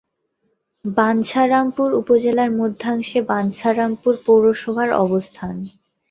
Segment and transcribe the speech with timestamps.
[0.85, 5.55] বাঞ্ছারামপুর উপজেলার মধ্যাংশে বাঞ্ছারামপুর পৌরসভার অবস্থান।